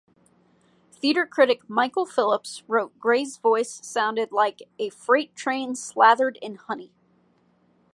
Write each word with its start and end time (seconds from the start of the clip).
Theatre 0.93 1.27
critic 1.27 1.69
Michael 1.69 2.07
Phillips 2.07 2.63
wrote 2.67 2.97
Gray's 2.97 3.37
voice 3.37 3.85
sounded 3.85 4.31
like 4.31 4.63
"a 4.79 4.89
freight-train 4.89 5.75
slathered 5.75 6.39
in 6.41 6.55
honey". 6.55 6.91